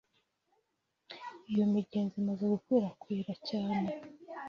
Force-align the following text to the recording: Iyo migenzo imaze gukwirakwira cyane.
Iyo 1.51 1.63
migenzo 1.73 2.15
imaze 2.21 2.43
gukwirakwira 2.53 3.33
cyane. 3.49 3.89